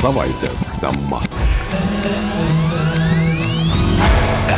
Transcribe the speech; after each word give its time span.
Savaitės 0.00 0.70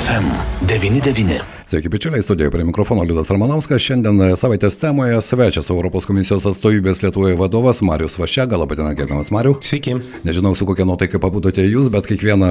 tema. 0.07 0.53
FM99. 0.73 1.43
Sveiki, 1.67 1.89
bičiuliai, 1.89 2.23
studijoje 2.23 2.51
prie 2.51 2.65
mikrofono 2.65 3.03
Liudas 3.03 3.31
Ramanauskas. 3.31 3.83
Šiandien 3.83 4.37
savaitės 4.37 4.77
temoje 4.81 5.21
svečias 5.23 5.71
Europos 5.71 6.05
komisijos 6.09 6.45
atstovybės 6.47 7.01
Lietuvoje 7.03 7.37
vadovas 7.39 7.81
Marius 7.83 8.19
Vašega. 8.19 8.59
Labadiena, 8.61 8.93
gerbiamas 8.95 9.31
Mariu. 9.33 9.55
Sveiki. 9.65 9.95
Nežinau, 10.25 10.55
su 10.59 10.67
kokia 10.69 10.85
nuotaika 10.89 11.21
pabudote 11.23 11.65
jūs, 11.65 11.89
bet 11.93 12.07
kiekvieną 12.11 12.51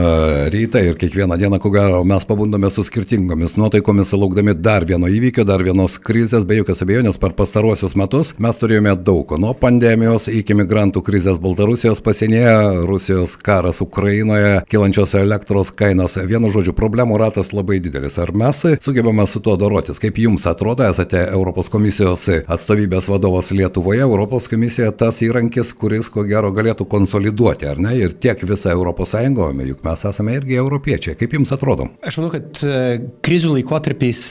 rytą 0.54 0.84
ir 0.86 0.98
kiekvieną 1.02 1.38
dieną, 1.38 1.60
ko 1.62 1.72
gero, 1.74 2.04
mes 2.08 2.26
pabundame 2.26 2.70
su 2.72 2.84
skirtingomis 2.88 3.58
nuotaikomis, 3.62 4.14
laukdami 4.16 4.56
dar 4.56 4.88
vieno 4.90 5.12
įvykio, 5.12 5.46
dar 5.48 5.64
vienos 5.64 6.00
krizės, 6.02 6.48
be 6.48 6.60
jokios 6.62 6.84
abejonės 6.86 7.22
per 7.22 7.36
pastaruosius 7.38 7.98
metus 8.00 8.34
mes 8.42 8.58
turėjome 8.58 8.96
daug, 9.06 9.36
nuo 9.42 9.54
pandemijos 9.58 10.28
iki 10.32 10.58
migrantų 10.58 11.04
krizės 11.06 11.40
Baltarusijos 11.42 12.04
pasienyje, 12.06 12.86
Rusijos 12.90 13.38
karas 13.38 13.82
Ukrainoje, 13.82 14.62
kilančios 14.72 15.16
elektros 15.20 15.74
kainos. 15.74 16.20
Vienu 16.28 16.50
žodžiu, 16.54 16.76
problemų 16.78 17.18
ratas 17.22 17.41
labai 17.50 17.80
didelis. 17.82 18.20
Ar 18.22 18.32
mes 18.38 18.62
sugebame 18.86 19.26
su 19.28 19.42
tuo 19.42 19.56
dorotis. 19.58 20.00
Kaip 20.02 20.20
jums 20.22 20.46
atrodo, 20.50 20.86
esate 20.86 21.24
Europos 21.32 21.72
komisijos 21.74 22.28
atstovybės 22.46 23.10
vadovas 23.10 23.50
Lietuvoje, 23.56 24.04
Europos 24.06 24.48
komisija 24.52 24.92
tas 24.94 25.24
įrankis, 25.26 25.74
kuris 25.78 26.12
ko 26.14 26.24
gero 26.30 26.54
galėtų 26.54 26.86
konsoliduoti, 26.92 27.68
ar 27.72 27.82
ne, 27.82 27.96
ir 27.98 28.14
tiek 28.22 28.46
visą 28.46 28.76
Sąjungą, 29.12 29.50
juk 29.66 29.82
mes 29.84 30.06
esame 30.08 30.36
irgi 30.38 30.56
europiečiai. 30.62 31.18
Kaip 31.20 31.34
jums 31.36 31.52
atrodo? 31.56 31.90
Aš 32.06 32.20
manau, 32.20 32.32
kad 32.34 32.62
e, 32.64 32.76
krizių 33.26 33.56
laikotarpiais 33.58 34.22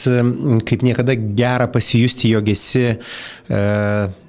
kaip 0.68 0.84
niekada 0.86 1.16
gera 1.16 1.68
pasijusti, 1.72 2.30
jog 2.34 2.48
esi 2.52 2.84
e, 2.90 3.62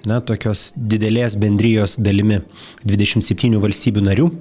na, 0.09 0.21
tokios 0.25 0.71
didelės 0.75 1.37
bendrijos 1.39 1.97
dalimi 2.01 2.41
27 2.87 3.61
valstybių 3.61 4.07
narių. 4.09 4.31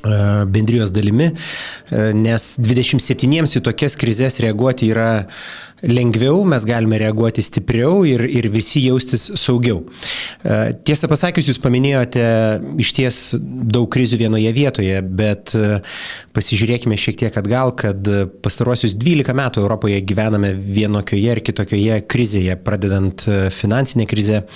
E, 0.00 0.44
bendrijos 0.44 0.90
dalimi, 0.90 1.28
e, 1.28 2.04
nes 2.16 2.54
27 2.56 3.58
į 3.58 3.60
tokias 3.66 3.98
krizės 4.00 4.40
reaguoti 4.40 4.88
yra 4.94 5.26
lengviau, 5.84 6.40
mes 6.48 6.64
galime 6.68 6.96
reaguoti 7.00 7.44
stipriau 7.44 8.00
ir, 8.08 8.24
ir 8.24 8.48
visi 8.52 8.80
jaustis 8.86 9.26
saugiau. 9.40 9.82
E, 10.40 10.72
tiesą 10.88 11.08
pasakius, 11.10 11.50
jūs 11.50 11.60
paminėjote 11.60 12.24
iš 12.80 12.94
ties 12.96 13.20
daug 13.36 13.90
krizių 13.92 14.22
vienoje 14.24 14.54
vietoje, 14.56 15.04
bet 15.04 15.52
pasižiūrėkime 16.36 16.96
šiek 17.00 17.20
tiek 17.20 17.36
atgal, 17.36 17.74
kad 17.76 18.08
pastarosius 18.40 18.96
12 18.96 19.36
metų 19.36 19.66
Europoje 19.66 20.00
gyvename 20.00 20.54
vienokioje 20.56 21.36
ir 21.36 21.44
kitokioje 21.44 22.02
krizėje, 22.08 22.56
pradedant 22.64 23.28
finansinę 23.52 24.08
krizę 24.08 24.46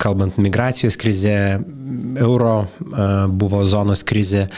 kalbant 0.00 0.36
migracijos 0.42 0.96
krizė, 1.00 1.58
euro 2.20 2.66
buvo 3.30 3.62
zonos 3.68 4.02
krizė, 4.06 4.48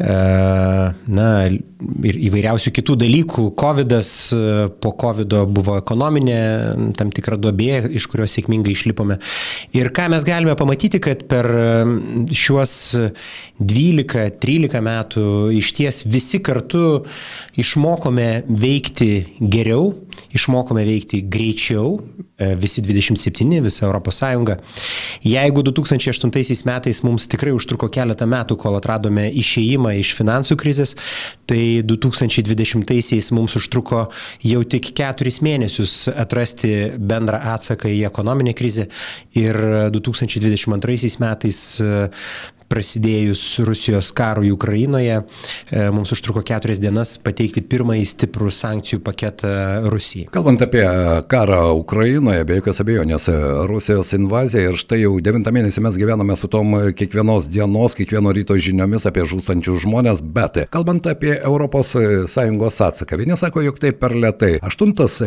na 0.00 1.28
ir 1.48 2.18
įvairiausių 2.28 2.72
kitų 2.76 2.96
dalykų. 3.00 3.44
Covidas, 3.60 4.10
po 4.82 4.92
Covid 5.00 5.36
buvo 5.48 5.78
ekonominė 5.80 6.40
tam 6.98 7.12
tikra 7.14 7.38
duobė, 7.40 7.86
iš 7.96 8.08
kurios 8.10 8.34
sėkmingai 8.36 8.74
išlipome. 8.74 9.20
Ir 9.76 9.92
ką 9.96 10.10
mes 10.12 10.26
galime 10.26 10.56
pamatyti, 10.58 11.00
kad 11.02 11.24
per 11.30 11.48
šiuos 12.34 12.74
12-13 13.60 14.84
metų 14.84 15.26
iš 15.56 15.72
ties 15.78 16.04
visi 16.04 16.42
kartu 16.44 17.04
išmokome 17.60 18.30
veikti 18.50 19.12
geriau, 19.40 19.94
išmokome 20.36 20.84
veikti 20.86 21.22
greičiau, 21.26 21.98
visi 22.60 22.82
27, 22.82 23.60
visa 23.64 23.86
Europos 23.86 24.20
Sąjunga. 24.20 24.56
Jeigu 25.24 25.62
2008 25.62 26.64
metais 26.66 27.02
mums 27.04 27.28
tikrai 27.28 27.52
užtruko 27.56 27.90
keletą 27.92 28.28
metų, 28.30 28.56
kol 28.60 28.78
atradome 28.78 29.26
išėjimą 29.42 29.94
iš 30.00 30.14
finansų 30.18 30.56
krizės, 30.60 30.96
tai 31.50 31.82
2020 31.84 33.34
mums 33.36 33.56
užtruko 33.60 34.06
jau 34.46 34.62
tik 34.64 34.92
keturis 34.96 35.40
mėnesius 35.44 36.06
atrasti 36.14 36.72
bendrą 36.96 37.42
atsaką 37.54 37.90
į 37.92 38.06
ekonominę 38.08 38.54
krizę 38.56 38.88
ir 39.36 39.60
2022 39.92 41.20
metais 41.20 41.60
prasidėjus 42.70 43.42
Rusijos 43.66 44.12
karui 44.16 44.52
Ukrainoje, 44.54 45.20
e, 45.70 45.90
mums 45.90 46.12
užtruko 46.14 46.42
keturias 46.46 46.80
dienas 46.82 47.16
pateikti 47.18 47.62
pirmąjį 47.66 48.06
stiprų 48.12 48.50
sankcijų 48.54 49.00
paketą 49.04 49.50
Rusijai. 49.90 50.28
Kalbant 50.34 50.62
apie 50.62 50.84
karą 51.30 51.60
Ukrainoje, 51.78 52.44
be 52.46 52.60
jokios 52.60 52.80
abejonės, 52.84 53.28
Rusijos 53.70 54.14
invazija 54.16 54.70
ir 54.70 54.78
štai 54.78 55.02
jau 55.02 55.16
devintą 55.24 55.52
mėnesį 55.54 55.82
mes 55.84 55.98
gyvename 55.98 56.36
su 56.38 56.50
tom 56.52 56.76
kiekvienos 56.96 57.50
dienos, 57.50 57.96
kiekvieno 57.98 58.32
ryto 58.36 58.56
žiniomis 58.56 59.06
apie 59.10 59.26
žūstančius 59.26 59.82
žmonės, 59.84 60.22
bet 60.22 60.62
kalbant 60.70 61.06
apie 61.10 61.36
ES 61.40 62.80
atsaką, 62.86 63.18
vieni 63.18 63.36
sako, 63.36 63.64
jog 63.66 63.78
tai 63.82 63.92
per 63.96 64.14
lietai. 64.14 64.52
Aštuntas 64.64 65.18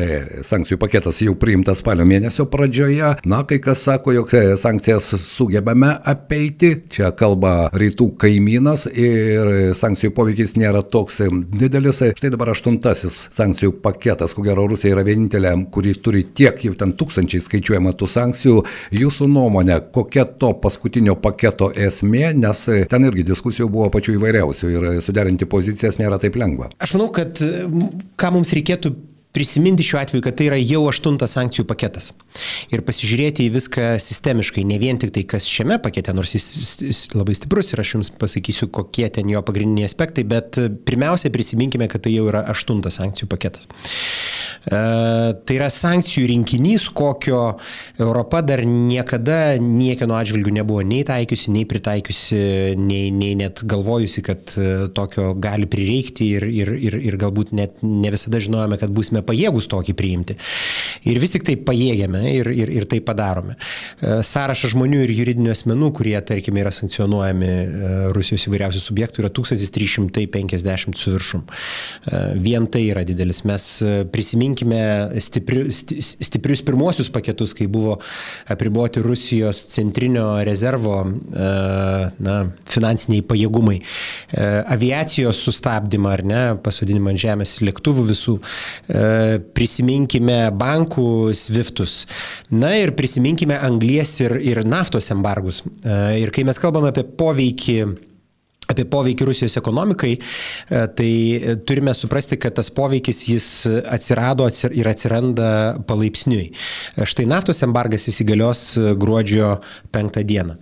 sankcijų 0.48 0.80
paketas 0.82 1.20
jau 1.22 1.36
priimtas 1.40 1.84
spalio 1.84 2.06
mėnesio 2.08 2.48
pradžioje, 2.50 3.16
na, 3.30 3.44
kai 3.48 3.60
kas 3.64 3.84
sako, 3.84 4.14
jog 4.16 4.34
sankcijas 4.60 5.12
sugebame 5.22 5.92
apeiti, 6.10 6.76
čia 6.94 7.12
kalbame 7.12 7.33
kalba 7.34 7.70
rytų 7.74 8.12
kaimynas 8.22 8.86
ir 8.88 9.74
sankcijų 9.78 10.14
poveikis 10.14 10.56
nėra 10.60 10.84
toks 10.86 11.22
didelis. 11.58 12.02
Štai 12.14 12.32
dabar 12.34 12.52
aštuntasis 12.54 13.30
sankcijų 13.34 13.80
paketas, 13.82 14.36
ko 14.36 14.44
gero 14.46 14.68
Rusija 14.70 14.94
yra 14.94 15.06
vienintelė, 15.08 15.54
kuri 15.74 15.96
turi 15.96 16.24
tiek 16.36 16.60
jau 16.64 16.76
ten 16.78 16.94
tūkstančiai 16.94 17.42
skaičiuojama 17.44 17.96
tų 17.98 18.10
sankcijų. 18.14 18.58
Jūsų 18.94 19.30
nuomonė, 19.32 19.80
kokia 19.96 20.26
to 20.26 20.54
paskutinio 20.62 21.16
paketo 21.22 21.72
esmė, 21.74 22.34
nes 22.38 22.66
ten 22.90 23.10
irgi 23.10 23.26
diskusijų 23.32 23.70
buvo 23.74 23.90
pačių 23.94 24.18
įvairiausių 24.20 24.74
ir 24.76 24.90
suderinti 25.06 25.50
pozicijas 25.50 26.00
nėra 26.02 26.22
taip 26.22 26.38
lengva. 26.40 26.70
Aš 26.84 26.98
manau, 26.98 27.10
kad 27.16 27.42
ką 27.42 28.34
mums 28.36 28.54
reikėtų 28.54 28.94
prisiminti 29.34 29.84
šiuo 29.84 30.00
atveju, 30.02 30.24
kad 30.26 30.38
tai 30.38 30.48
yra 30.52 30.60
jau 30.62 30.84
aštuntas 30.90 31.34
sankcijų 31.38 31.66
paketas. 31.70 32.12
Ir 32.74 32.84
pasižiūrėti 32.86 33.48
į 33.48 33.54
viską 33.56 33.88
sistemiškai, 34.04 34.66
ne 34.70 34.78
vien 34.82 35.00
tik 35.02 35.14
tai, 35.16 35.26
kas 35.30 35.48
šiame 35.50 35.80
pakete, 35.84 36.14
nors 36.16 36.36
jis, 36.38 36.48
jis 36.86 37.04
labai 37.16 37.36
stiprus 37.38 37.74
ir 37.74 37.82
aš 37.82 37.96
jums 37.98 38.14
pasakysiu, 38.22 38.70
kokie 38.74 39.10
ten 39.14 39.32
jo 39.34 39.42
pagrindiniai 39.46 39.90
aspektai, 39.90 40.26
bet 40.30 40.62
pirmiausia 40.86 41.34
prisiminkime, 41.34 41.90
kad 41.92 42.06
tai 42.06 42.14
jau 42.14 42.30
yra 42.30 42.46
aštuntas 42.54 43.02
sankcijų 43.02 43.30
paketas. 43.34 43.66
E, 44.64 44.80
tai 45.44 45.58
yra 45.58 45.68
sankcijų 45.74 46.28
rinkinys, 46.30 46.86
kokio 46.96 47.58
Europa 48.00 48.40
dar 48.46 48.64
niekada 48.64 49.58
niekieno 49.60 50.16
atžvilgių 50.16 50.54
nebuvo 50.60 50.84
nei 50.88 51.04
taikiusi, 51.08 51.52
nei 51.52 51.66
pritaikiusi, 51.68 52.40
nei, 52.80 53.10
nei 53.12 53.36
net 53.40 53.64
galvojusi, 53.68 54.24
kad 54.24 54.56
e, 54.56 54.70
tokio 54.96 55.34
gali 55.44 55.68
prireikti 55.68 56.30
ir, 56.38 56.48
ir, 56.48 56.72
ir, 56.78 56.98
ir 57.12 57.20
galbūt 57.20 57.52
net 57.58 57.84
ne 57.84 58.14
visada 58.14 58.40
žinojame, 58.44 58.80
kad 58.80 58.94
būsime 58.96 59.24
pajėgus 59.28 59.68
tokį 59.72 59.98
priimti. 60.00 60.38
Ir 61.12 61.20
vis 61.20 61.36
tik 61.36 61.44
tai 61.48 61.58
pajėgiame 61.60 62.24
ir, 62.32 62.52
ir, 62.54 62.72
ir 62.80 62.88
tai 62.88 63.02
padarome. 63.04 63.58
E, 63.58 64.22
sąrašas 64.24 64.78
žmonių 64.78 65.04
ir 65.04 65.16
juridinių 65.18 65.52
asmenų, 65.52 65.92
kurie, 66.00 66.16
tarkime, 66.24 66.64
yra 66.64 66.72
sankcionuojami 66.72 67.52
Rusijos 68.16 68.48
įvairiausių 68.48 68.80
subjektų, 68.80 69.24
yra 69.26 69.34
1350 69.34 70.98
su 70.98 71.12
viršum. 71.14 71.44
Vien 72.44 72.66
tai 72.72 72.86
yra 72.94 73.04
didelis. 73.08 73.42
Mes 73.48 73.66
prisiminkime 74.14 74.53
stipri, 75.24 75.66
stiprius 75.74 76.64
pirmosius 76.66 77.12
paketus, 77.14 77.56
kai 77.58 77.68
buvo 77.72 77.98
apriboti 78.52 79.04
Rusijos 79.04 79.62
centrinio 79.74 80.28
rezervo 80.46 81.00
na, 82.24 82.38
finansiniai 82.70 83.26
pajėgumai. 83.28 83.80
Aviacijos 84.74 85.42
sustabdymą 85.46 86.14
ar 86.14 86.24
ne, 86.28 86.42
pasodinimą 86.64 87.14
ant 87.14 87.24
žemės 87.24 87.58
lėktuvų 87.66 88.08
visų 88.12 88.38
prisiminkime 89.58 90.40
bankų 90.60 91.34
sviftus, 91.38 92.04
na 92.54 92.74
ir 92.80 92.94
prisiminkime 92.98 93.58
anglies 93.64 94.16
ir, 94.24 94.38
ir 94.42 94.64
naftos 94.68 95.12
embargus. 95.14 95.64
E, 95.84 96.00
ir 96.24 96.34
kai 96.34 96.46
mes 96.48 96.60
kalbame 96.62 96.92
apie 96.94 97.06
poveikį 97.20 97.78
apie 98.74 98.86
poveikį 98.90 99.28
Rusijos 99.30 99.58
ekonomikai, 99.60 100.14
e, 100.18 100.84
tai 100.98 101.12
turime 101.68 101.94
suprasti, 101.98 102.38
kad 102.42 102.56
tas 102.58 102.70
poveikis 102.74 103.24
jis 103.30 103.48
atsirado 103.90 104.48
ir 104.72 104.90
atsiranda 104.90 105.50
palaipsniui. 105.88 106.46
E, 106.52 107.08
štai 107.10 107.26
naftos 107.30 107.64
embargas 107.66 108.08
įsigalios 108.12 108.64
gruodžio 109.00 109.56
5 109.96 110.24
dieną. 110.28 110.58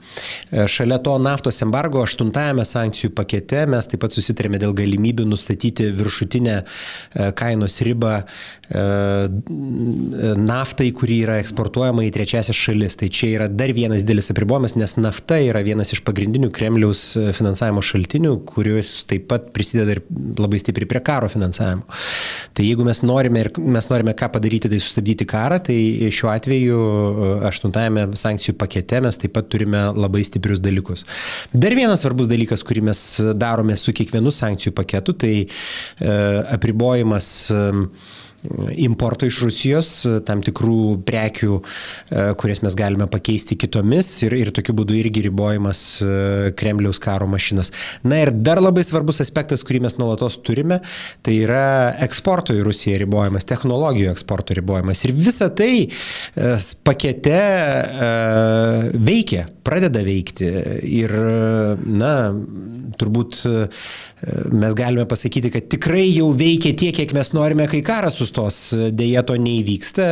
E, 0.52 0.68
šalia 0.72 1.00
to 1.04 1.18
naftos 1.22 1.62
embargo 1.66 2.04
8-ame 2.06 2.66
sankcijų 2.68 3.14
pakete 3.18 3.66
mes 3.70 3.90
taip 3.90 4.04
pat 4.04 4.16
susitarėme 4.16 4.60
dėl 4.62 4.76
galimybių 4.78 5.28
nustatyti 5.30 5.90
viršutinę 5.96 6.62
kainos 7.38 7.80
ribą 7.86 8.22
naftai, 10.42 10.88
kuri 10.96 11.20
yra 11.26 11.38
eksportuojama 11.42 12.06
į 12.08 12.12
trečiasias 12.16 12.58
šalis. 12.58 12.98
Tai 13.00 13.10
čia 13.14 13.32
yra 13.36 13.48
dar 13.52 13.74
vienas 13.76 14.06
didelis 14.06 14.32
apribojimas, 14.34 14.78
nes 14.80 14.96
nafta 15.00 15.38
yra 15.44 15.62
vienas 15.66 15.92
iš 15.96 16.02
pagrindinių 16.08 16.52
Kremliaus 16.56 17.04
finansavimo 17.38 17.84
šaltinių 17.86 18.01
šaltinių, 18.02 18.34
kurios 18.46 19.04
taip 19.10 19.28
pat 19.30 19.52
prisideda 19.54 19.96
ir 19.96 20.02
labai 20.40 20.60
stipriai 20.60 20.90
prie 20.90 21.02
karo 21.06 21.30
finansavimo. 21.30 21.86
Tai 22.54 22.66
jeigu 22.66 22.86
mes 22.86 23.02
norime 23.02 23.46
mes 23.58 23.88
norime 23.90 24.14
ką 24.18 24.32
padaryti, 24.34 24.70
tai 24.70 24.80
sustabdyti 24.80 25.26
karą, 25.26 25.60
tai 25.64 26.10
šiuo 26.12 26.32
atveju 26.32 26.80
aštuntajame 27.50 28.08
sankcijų 28.18 28.56
pakete 28.60 29.02
mes 29.02 29.20
taip 29.22 29.34
pat 29.36 29.50
turime 29.52 29.92
labai 29.96 30.24
stiprius 30.28 30.62
dalykus. 30.62 31.06
Dar 31.54 31.76
vienas 31.78 32.04
svarbus 32.04 32.30
dalykas, 32.32 32.64
kurį 32.64 32.86
mes 32.92 33.04
darome 33.36 33.78
su 33.78 33.94
kiekvienu 33.94 34.32
sankcijų 34.34 34.74
paketu, 34.78 35.14
tai 35.14 35.34
e, 35.46 35.48
apribojimas 36.56 37.32
e, 37.52 37.62
importo 38.76 39.28
iš 39.30 39.42
Rusijos, 39.46 39.90
tam 40.26 40.42
tikrų 40.46 41.02
prekių, 41.06 41.58
e, 41.62 42.24
kurias 42.42 42.64
mes 42.66 42.76
galime 42.78 43.08
pakeisti 43.12 43.58
kitomis 43.60 44.10
ir, 44.26 44.36
ir 44.38 44.52
tokiu 44.56 44.76
būdu 44.78 44.98
irgi 44.98 45.26
ribojimas 45.28 45.82
e, 46.02 46.10
Kremliaus 46.58 47.02
karo 47.02 47.28
mašinas. 47.30 47.72
Na 48.04 48.22
ir 48.24 48.34
dar 48.34 48.62
labai 48.64 48.84
svarbus 48.88 49.22
aspektas, 49.24 49.66
kurį 49.68 49.84
mes 49.86 49.98
nuolatos 50.02 50.40
turime, 50.46 50.82
tai 51.26 51.38
yra 51.46 51.66
eksporto 52.02 52.56
į 52.58 52.66
Rusiją 52.66 53.02
ribojimas, 53.04 53.48
technologijų 53.50 54.12
eksporto 54.14 54.58
ribojimas. 54.58 55.06
Ir 55.06 55.16
visa 55.18 55.52
tai 55.54 55.74
e, 55.86 56.52
pakete 56.88 57.40
veikia, 59.02 59.46
pradeda 59.64 60.04
veikti. 60.06 60.50
Ir, 60.88 61.14
na, 61.86 62.14
turbūt 63.00 63.42
mes 64.52 64.76
galime 64.78 65.08
pasakyti, 65.10 65.50
kad 65.54 65.68
tikrai 65.72 66.06
jau 66.12 66.30
veikia 66.38 66.76
tiek, 66.78 66.94
kiek 66.96 67.14
mes 67.18 67.32
norime, 67.34 67.66
kai 67.72 67.82
karas 67.86 68.20
sustos. 68.20 68.60
Deja, 68.94 69.24
to 69.26 69.38
neįvyksta, 69.42 70.08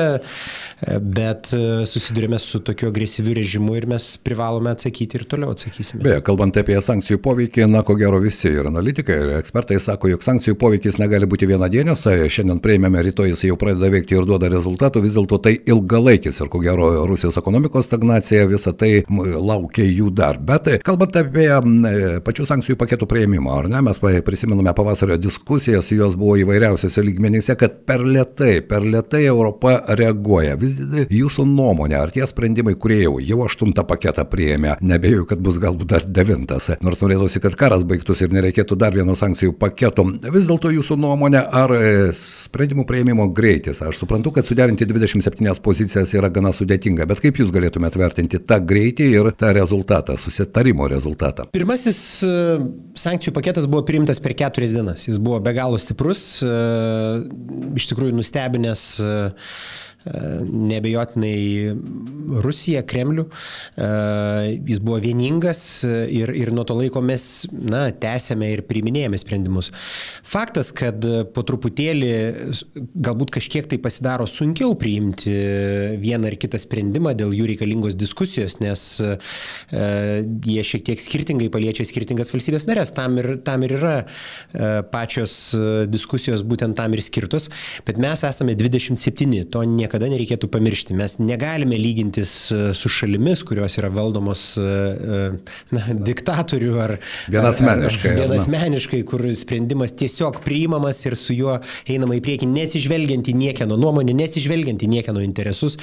bet 1.03 1.51
susidurime 1.89 2.39
su 2.41 2.61
tokiu 2.65 2.89
agresyviu 2.89 3.35
režimu 3.37 3.75
ir 3.77 3.85
mes 3.89 4.07
privalome 4.25 4.73
atsakyti 4.73 5.19
ir 5.19 5.25
toliau 5.29 5.53
atsakysime. 5.53 6.01
Beje, 6.05 6.23
kalbant 6.25 6.57
apie 6.57 6.77
sankcijų 6.81 7.21
poveikį, 7.25 7.65
na, 7.69 7.83
ko 7.85 7.97
gero 7.99 8.21
visi 8.23 8.49
ir 8.49 8.69
analitikai, 8.69 9.19
ir 9.25 9.35
ekspertai 9.39 9.79
sako, 9.83 10.09
jog 10.13 10.25
sankcijų 10.25 10.57
poveikis 10.59 10.99
negali 11.01 11.29
būti 11.29 11.49
vienadienis, 11.49 12.05
šiandien 12.07 12.61
prieimėme, 12.63 13.03
rytoj 13.09 13.33
jis 13.33 13.45
jau 13.49 13.59
pradeda 13.59 13.91
veikti 13.93 14.17
ir 14.17 14.27
duoda 14.29 14.49
rezultatų, 14.51 15.03
vis 15.05 15.17
dėlto 15.17 15.41
tai 15.45 15.55
ilgalaikis 15.69 16.41
ir 16.41 16.49
ko 16.51 16.63
gero 16.63 16.89
Rusijos 17.09 17.37
ekonomikos 17.39 17.89
stagnacija, 17.89 18.47
visa 18.49 18.73
tai 18.73 19.03
laukia 19.39 19.85
jų 19.87 20.11
dar. 20.15 20.39
Bet 20.43 20.69
kalbant 20.85 21.15
apie 21.19 21.47
pačių 22.25 22.47
sankcijų 22.49 22.77
paketų 22.79 23.07
prieimimą, 23.09 23.55
ar 23.63 23.69
ne, 23.71 23.81
mes 23.85 23.99
prisimename 24.25 24.73
pavasario 24.77 25.17
diskusijas, 25.21 25.91
jos 25.91 26.15
buvo 26.19 26.37
įvairiausiose 26.41 27.03
lygmenyse, 27.05 27.55
kad 27.59 27.81
per 27.87 28.03
lietai, 28.05 28.59
per 28.65 28.85
lietai 28.85 29.23
Europa 29.29 29.79
reaguoja. 29.99 30.55
Vis 30.59 30.75
jūsų 31.13 31.45
nuomonė, 31.49 31.97
ar 31.99 32.13
tie 32.13 32.25
sprendimai, 32.29 32.75
kurie 32.79 33.01
jau, 33.03 33.17
jau 33.23 33.41
aštuntą 33.45 33.85
paketą 33.89 34.25
prieėmė, 34.29 34.77
nebejoju, 34.81 35.27
kad 35.29 35.43
bus 35.43 35.59
galbūt 35.61 35.89
dar 35.93 36.05
devintas, 36.05 36.69
nors 36.85 37.01
norėtųsi, 37.01 37.41
kad 37.43 37.57
karas 37.59 37.85
baigtųsi 37.87 38.27
ir 38.27 38.35
nereikėtų 38.37 38.77
dar 38.79 38.95
vieno 38.95 39.15
sankcijų 39.17 39.55
paketo. 39.59 40.05
Vis 40.33 40.49
dėlto 40.49 40.71
jūsų 40.73 40.99
nuomonė, 40.99 41.41
ar 41.61 41.73
e, 41.75 41.93
sprendimų 42.15 42.85
prieimimo 42.89 43.29
greitis, 43.35 43.81
aš 43.85 44.01
suprantu, 44.03 44.33
kad 44.35 44.47
suderinti 44.47 44.87
27 44.89 45.63
pozicijas 45.63 46.13
yra 46.17 46.31
gana 46.33 46.53
sudėtinga, 46.55 47.07
bet 47.09 47.23
kaip 47.23 47.39
jūs 47.41 47.53
galėtumėte 47.55 48.01
vertinti 48.01 48.41
tą 48.43 48.59
greitį 48.63 49.09
ir 49.09 49.28
tą 49.35 49.51
rezultatą, 49.55 50.17
susitarimo 50.17 50.87
rezultatą? 50.91 51.45
Pirmasis 51.53 51.99
e, 52.23 52.33
sankcijų 52.99 53.33
paketas 53.35 53.67
buvo 53.69 53.83
priimtas 53.87 54.21
per 54.23 54.35
keturias 54.37 54.75
dienas. 54.77 55.07
Jis 55.09 55.19
buvo 55.21 55.39
be 55.43 55.53
galo 55.57 55.79
stiprus, 55.81 56.23
e, 56.45 56.53
iš 57.79 57.89
tikrųjų 57.91 58.17
nustebinęs 58.19 58.85
e, 59.03 59.13
nebejotinai 60.05 61.75
Rusiją, 62.43 62.83
Kremlių. 62.87 63.25
E, 63.25 63.87
jis 64.69 64.79
buvo 64.83 64.99
vieningas 65.03 65.61
ir, 65.85 66.31
ir 66.37 66.51
nuo 66.55 66.65
to 66.67 66.77
laiko 66.77 67.01
mes 67.03 67.47
na, 67.51 67.89
tęsėme 67.91 68.51
ir 68.53 68.63
priiminėjame 68.69 69.19
sprendimus. 69.19 69.71
Faktas, 70.27 70.71
kad 70.75 71.03
po 71.33 71.43
truputėlį 71.45 72.11
galbūt 72.95 73.33
kažkiek 73.39 73.67
tai 73.69 73.79
pasidaro 73.81 74.27
sunkiau 74.29 74.75
priimti 74.79 75.33
vieną 75.99 76.31
ar 76.31 76.37
kitą 76.39 76.61
sprendimą 76.61 77.15
dėl 77.17 77.33
jų 77.35 77.49
reikalingos 77.53 77.97
diskusijos, 77.99 78.59
nes 78.63 78.85
e, 79.03 79.15
jie 80.45 80.65
šiek 80.71 80.85
tiek 80.91 81.03
skirtingai 81.03 81.49
paliečia 81.53 81.87
skirtingas 81.87 82.31
valstybės 82.33 82.67
narės. 82.69 82.93
Tam 82.95 83.19
ir, 83.21 83.33
tam 83.45 83.65
ir 83.67 83.75
yra 83.79 83.95
e, 83.99 84.71
pačios 84.93 85.37
diskusijos 85.89 86.45
būtent 86.47 86.77
tam 86.79 86.95
ir 86.95 87.03
skirtos, 87.03 87.49
bet 87.87 87.99
mes 88.01 88.23
esame 88.27 88.55
27, 88.59 89.43
to 89.51 89.65
niekada 89.67 89.88
niekada 89.89 90.09
nereikėtų 90.11 90.49
pamiršti. 90.53 90.93
Mes 90.97 91.17
negalime 91.19 91.77
lygintis 91.79 92.51
e, 92.53 92.73
su 92.77 92.89
šalimis, 92.89 93.41
kurios 93.47 93.77
yra 93.81 93.89
valdomos 93.89 94.53
e, 94.57 94.61
e, 94.61 95.21
na, 95.73 95.95
diktatorių 96.05 96.73
ar 96.83 96.95
vienasmeniškai. 97.33 98.13
Vienasmeniškai, 98.19 99.01
kur 99.09 99.25
sprendimas 99.39 99.95
tiesiog 99.97 100.41
priimamas 100.45 101.01
ir 101.07 101.17
su 101.17 101.33
juo 101.33 101.57
einama 101.89 102.19
į 102.19 102.23
priekį, 102.25 102.49
nesižvelgiant 102.53 103.31
į 103.31 103.35
niekieno 103.39 103.79
nuomonę, 103.79 104.13
nesižvelgiant 104.19 104.85
į 104.85 104.91
niekieno 104.93 105.23
interesus. 105.25 105.79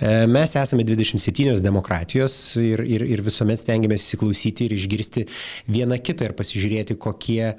Mes 0.00 0.56
esame 0.58 0.86
27 0.86 1.60
demokratijos 1.62 2.56
ir, 2.60 2.82
ir, 2.86 3.04
ir 3.14 3.22
visuomet 3.24 3.60
stengiamės 3.60 4.06
įsiklausyti 4.06 4.66
ir 4.66 4.76
išgirsti 4.78 5.26
vieną 5.72 5.98
kitą 6.02 6.30
ir 6.30 6.36
pasižiūrėti, 6.38 6.96
kokie, 7.02 7.52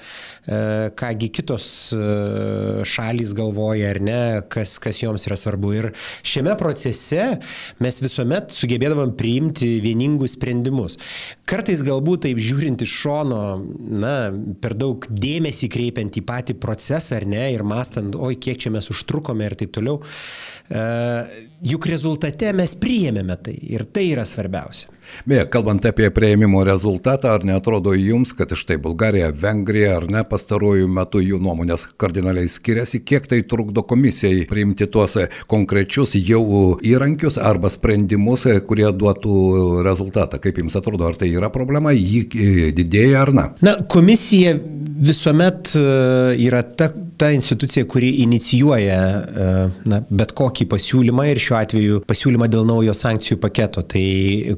kągi 0.99 1.29
kitos 1.37 1.67
šalys 2.89 3.33
galvoja 3.37 3.93
ar 3.93 4.01
ne, 4.03 4.21
kas, 4.51 4.75
kas 4.83 5.01
joms 5.03 5.27
yra 5.29 5.37
svarbu. 5.39 5.73
Ir 5.77 5.82
šiame 6.23 6.55
procese 6.59 7.25
mes 7.83 7.99
visuomet 8.03 8.53
sugebėdavom 8.55 9.13
priimti 9.19 9.75
vieningus 9.83 10.37
sprendimus. 10.37 10.97
Kartais 11.49 11.83
galbūt 11.85 12.25
taip 12.27 12.41
žiūrint 12.43 12.85
iš 12.85 12.95
šono, 13.03 13.41
na, 14.03 14.15
per 14.63 14.77
daug 14.79 15.05
dėmesį 15.09 15.69
kreipiant 15.73 16.19
į 16.19 16.25
patį 16.27 16.57
procesą 16.61 17.19
ar 17.19 17.27
ne 17.29 17.49
ir 17.53 17.65
mastant, 17.67 18.15
oi, 18.15 18.35
kiek 18.39 18.61
čia 18.63 18.71
mes 18.73 18.89
užtrukome 18.93 19.47
ir 19.47 19.57
taip 19.59 19.73
toliau, 19.75 19.99
uh, 19.99 21.43
juk 21.63 21.87
rezultate 21.91 22.53
mes 22.55 22.75
priėmėme 22.79 23.37
tai 23.43 23.57
ir 23.75 23.85
tai 23.91 24.09
yra 24.13 24.25
svarbiausia. 24.27 24.91
Beje, 25.25 25.45
kalbant 25.53 25.85
apie 25.85 26.09
prieimimo 26.13 26.63
rezultatą, 26.67 27.31
ar 27.35 27.45
netrodo 27.47 27.93
jums, 27.97 28.33
kad 28.37 28.51
štai 28.57 28.77
Bulgarija, 28.81 29.31
Vengrija 29.31 29.97
ar 29.97 30.07
ne 30.11 30.23
pastaruoju 30.27 30.89
metu 30.91 31.21
jų 31.23 31.39
nuomonės 31.43 31.87
kardinaliai 32.01 32.49
skiriasi, 32.51 33.03
kiek 33.05 33.27
tai 33.31 33.41
trukdo 33.47 33.85
komisijai 33.87 34.45
priimti 34.49 34.87
tuos 34.91 35.17
konkrečius 35.51 36.15
jau 36.19 36.43
įrankius 36.83 37.39
arba 37.41 37.71
sprendimus, 37.73 38.47
kurie 38.67 38.89
duotų 38.91 39.83
rezultatą? 39.85 40.41
Kaip 40.43 40.61
jums 40.63 40.77
atrodo, 40.79 41.07
ar 41.07 41.19
tai 41.19 41.31
yra 41.33 41.51
problema, 41.53 41.93
jį 41.95 42.71
didėja 42.75 43.23
ar 43.23 43.33
ne? 43.35 43.49
Na, 43.63 43.77
komisija 43.89 44.57
visuomet 45.03 45.73
e, 45.75 45.83
yra 46.45 46.61
ta, 46.63 46.89
ta 47.23 47.31
institucija, 47.31 47.85
kuri 47.85 48.09
inicijuoja 48.09 48.99
e, 48.99 49.43
na, 49.87 49.99
bet 50.09 50.33
kokį 50.35 50.65
pasiūlymą 50.73 51.29
ir 51.31 51.39
šiuo 51.39 51.55
atveju 51.55 51.99
pasiūlymą 52.09 52.49
dėl 52.51 52.65
naujo 52.67 52.91
sankcijų 52.97 53.37
paketo. 53.39 53.83
Tai 53.87 54.03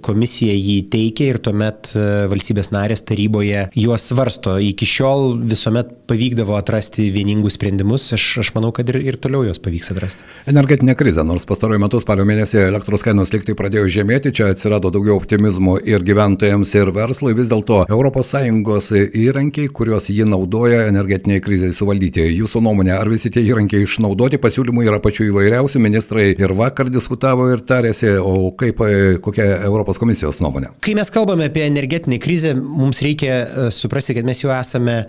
komisija 0.06 0.56
jį 0.56 0.80
teikia 0.90 1.28
ir 1.30 1.40
tuomet 1.46 1.92
e, 1.94 2.06
valstybės 2.32 2.72
narės 2.74 3.06
taryboje 3.06 3.68
juos 3.78 4.08
svarsto. 4.10 4.56
Iki 4.58 4.88
šiol 4.90 5.36
visuomet 5.46 5.92
pavykdavo 6.10 6.56
atrasti 6.58 7.12
vieningus 7.14 7.60
sprendimus. 7.60 8.08
Aš, 8.18 8.26
aš 8.42 8.52
manau, 8.58 8.72
kad 8.74 8.90
ir, 8.90 8.98
ir 9.12 9.20
toliau 9.22 9.44
juos 9.46 9.62
pavyks 9.62 9.94
atrasti. 9.94 10.26
Energetinė 10.50 10.98
krizė, 10.98 11.22
nors 11.28 11.46
pastaruoju 11.46 11.84
metu 11.86 12.02
spalio 12.02 12.26
mėnesį 12.26 12.64
elektros 12.64 13.06
kainos 13.06 13.34
liktai 13.36 13.54
pradėjo 13.58 13.86
žemėti, 14.00 14.34
čia 14.40 14.50
atsirado 14.56 14.90
daugiau 14.96 15.20
optimizmo 15.20 15.78
ir 15.86 16.02
gyventojams, 16.08 16.74
ir 16.82 16.94
verslui. 16.98 17.36
Vis 17.38 17.54
dėlto 17.54 17.84
ES 17.86 18.92
įrankiai, 19.22 19.70
kuriuos 19.70 20.10
ji 20.10 20.26
naudoja 20.26 20.88
energetiniai 20.90 21.46
kriziai 21.46 21.74
suvaldyti. 21.76 22.26
Jūsų 22.56 22.70
nuomonė, 22.70 22.94
ar 22.96 23.10
visi 23.12 23.28
tie 23.28 23.42
įrankiai 23.44 23.84
išnaudoti, 23.84 24.38
pasiūlymų 24.40 24.86
yra 24.86 25.02
pačių 25.04 25.26
įvairiausių, 25.28 25.80
ministrai 25.84 26.30
ir 26.40 26.54
vakar 26.56 26.88
diskutavo 26.88 27.50
ir 27.52 27.60
tarėsi, 27.68 28.14
o 28.16 28.54
kaip, 28.56 28.80
kokia 29.26 29.48
Europos 29.68 29.98
komisijos 30.00 30.40
nuomonė? 30.40 30.70
Kai 30.80 30.94
mes 30.96 31.10
kalbame 31.12 31.50
apie 31.50 31.66
energetinį 31.66 32.20
krizę, 32.24 32.54
mums 32.56 33.02
reikia 33.04 33.34
e, 33.36 33.66
suprasti, 33.76 34.16
kad 34.16 34.24
mes 34.24 34.40
jau 34.40 34.54
esame 34.56 35.02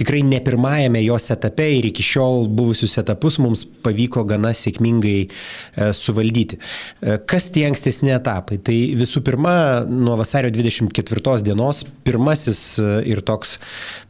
tikrai 0.00 0.22
ne 0.24 0.38
pirmajame 0.40 1.02
jos 1.04 1.28
etape 1.34 1.66
ir 1.76 1.90
iki 1.90 2.04
šiol 2.06 2.46
buvusius 2.48 2.96
etapus 3.02 3.36
mums 3.44 3.66
pavyko 3.84 4.22
gana 4.30 4.54
sėkmingai 4.56 5.18
e, 5.26 5.90
suvaldyti. 5.98 6.56
E, 6.56 7.18
kas 7.28 7.50
tie 7.52 7.66
ankstesni 7.68 8.14
etapai? 8.14 8.56
Tai 8.64 8.78
visų 9.02 9.20
pirma, 9.26 9.52
nuo 9.84 10.16
vasario 10.22 10.48
24 10.56 11.44
dienos 11.44 11.84
pirmasis 12.08 12.64
e, 12.80 12.88
ir 13.12 13.20
toks, 13.20 13.58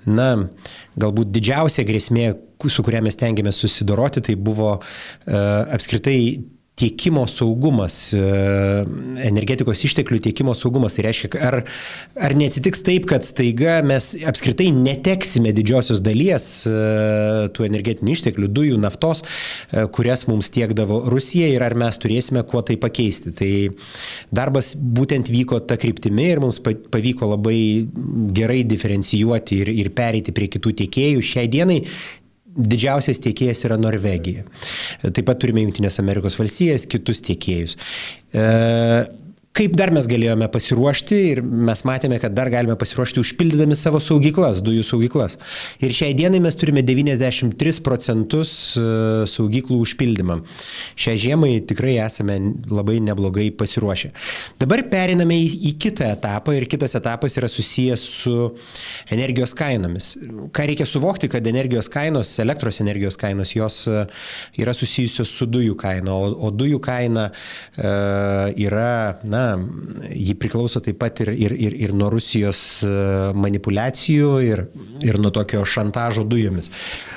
na, 0.07 0.37
galbūt 0.95 1.35
didžiausia 1.35 1.83
grėsmė, 1.91 2.29
su 2.69 2.85
kuria 2.85 3.01
mes 3.01 3.17
tengiamės 3.17 3.63
susidoroti, 3.65 4.21
tai 4.29 4.37
buvo 4.37 4.75
apskritai 5.25 6.21
tiekimo 6.81 7.27
saugumas, 7.29 7.97
e, 8.17 8.21
energetikos 9.27 9.83
išteklių 9.85 10.21
tiekimo 10.25 10.55
saugumas. 10.57 10.97
Tai 10.97 11.05
reiškia, 11.09 11.31
ar, 11.45 11.59
ar 12.17 12.35
neatsitiks 12.39 12.85
taip, 12.87 13.07
kad 13.11 13.27
staiga 13.27 13.81
mes 13.87 14.13
apskritai 14.31 14.71
neteksime 14.75 15.53
didžiosios 15.57 16.01
dalies 16.05 16.49
e, 16.69 16.77
tų 17.57 17.67
energetinių 17.69 18.15
išteklių, 18.17 18.51
dujų, 18.57 18.79
naftos, 18.81 19.23
e, 19.23 19.85
kurias 19.93 20.25
mums 20.31 20.53
tiekdavo 20.55 21.03
Rusija 21.13 21.51
ir 21.53 21.65
ar 21.67 21.77
mes 21.81 22.01
turėsime 22.01 22.45
kuo 22.49 22.65
tai 22.65 22.79
pakeisti. 22.81 23.35
Tai 23.37 23.51
darbas 24.33 24.73
būtent 24.81 25.29
vyko 25.33 25.61
tą 25.69 25.77
kryptimį 25.81 26.31
ir 26.31 26.45
mums 26.47 26.63
pavyko 26.65 27.35
labai 27.35 27.59
gerai 28.37 28.63
diferencijuoti 28.69 29.61
ir, 29.67 29.75
ir 29.85 29.93
pereiti 29.97 30.33
prie 30.37 30.49
kitų 30.53 30.75
tiekėjų. 30.81 31.29
Šiai 31.35 31.51
dienai 31.53 31.83
Didžiausias 32.51 33.21
tiekėjas 33.23 33.63
yra 33.69 33.77
Norvegija. 33.79 34.43
Taip 35.05 35.23
pat 35.29 35.39
turime 35.43 35.63
Junktinės 35.63 36.01
Amerikos 36.03 36.39
valstijas, 36.41 36.89
kitus 36.91 37.23
tiekėjus. 37.27 37.77
E, 38.35 38.47
Kaip 39.51 39.73
dar 39.75 39.91
mes 39.91 40.07
galėjome 40.07 40.47
pasiruošti 40.47 41.17
ir 41.33 41.41
mes 41.43 41.81
matėme, 41.83 42.21
kad 42.23 42.31
dar 42.37 42.47
galime 42.53 42.77
pasiruošti 42.79 43.19
užpildydami 43.19 43.75
savo 43.75 43.99
saugyklas, 43.99 44.61
dujų 44.63 44.85
saugyklas. 44.87 45.35
Ir 45.83 45.91
šiai 45.97 46.15
dienai 46.15 46.39
mes 46.45 46.55
turime 46.57 46.85
93 46.87 47.83
procentus 47.83 48.53
e, 48.79 48.85
saugyklų 49.29 49.81
užpildymą. 49.83 50.37
Šią 50.95 51.17
žiemą 51.25 51.51
tikrai 51.67 51.97
esame 52.05 52.37
labai 52.71 53.01
neblogai 53.03 53.49
pasiruošę. 53.59 54.13
Dabar 54.63 54.85
periname 54.93 55.41
į, 55.43 55.51
į 55.73 55.75
kitą 55.83 56.13
etapą 56.15 56.55
ir 56.55 56.69
kitas 56.71 56.95
etapas 57.01 57.35
yra 57.43 57.51
susijęs 57.51 58.07
su 58.23 58.37
energijos 59.11 59.57
kainomis. 59.59 60.13
Ką 60.55 60.69
reikia 60.71 60.87
suvokti, 60.87 61.29
kad 61.35 61.51
energijos 61.51 61.91
kainos, 61.91 62.37
elektros 62.39 62.79
energijos 62.87 63.19
kainos, 63.19 63.57
jos 63.59 63.83
e, 63.91 64.07
yra 64.63 64.79
susijusios 64.79 65.35
su 65.43 65.51
dujų 65.51 65.75
kaina, 65.83 66.15
o, 66.15 66.31
o 66.39 66.55
dujų 66.55 66.79
kaina 66.87 67.33
e, 67.75 67.93
yra, 68.71 68.95
na, 69.27 69.40
na, 69.41 70.09
ji 70.11 70.35
priklauso 70.39 70.83
taip 70.85 70.99
pat 71.01 71.23
ir, 71.25 71.33
ir, 71.35 71.55
ir, 71.69 71.77
ir 71.87 71.95
nuo 71.97 72.11
Rusijos 72.13 72.61
e, 72.87 72.93
manipulacijų 73.37 74.33
ir, 74.47 74.65
ir 75.07 75.19
nuo 75.23 75.33
tokio 75.35 75.65
šantažo 75.65 76.25
dujomis. 76.29 76.71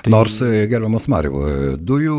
Tai... 0.04 0.14
Nors, 0.14 0.40
e, 0.46 0.66
gerbiamas 0.72 1.10
Mariu, 1.12 1.44
dujų 1.80 2.18